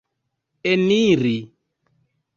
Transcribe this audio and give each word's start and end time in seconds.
eniri 0.71 1.37